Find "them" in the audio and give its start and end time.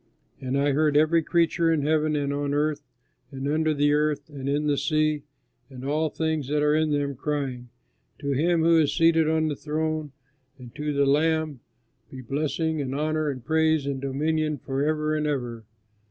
6.89-7.13